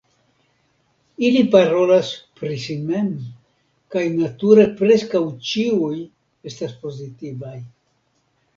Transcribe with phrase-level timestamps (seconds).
[1.27, 2.09] Ili parolas
[2.39, 3.11] pri si mem,
[3.97, 5.93] kaj nature preskaŭ ĉiuj
[6.53, 7.57] estas pozitivaj.